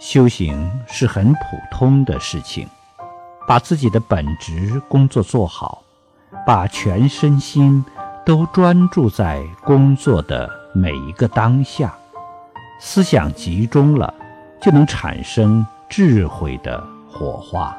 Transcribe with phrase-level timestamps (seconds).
[0.00, 2.66] 修行是很普通的事情
[3.46, 5.82] 把自己的本职工作做好
[6.46, 7.84] 把全身心
[8.24, 11.94] 都专注在工作的每一个当下
[12.80, 14.14] 思想集中了
[14.62, 17.76] 就能产生智慧的火花。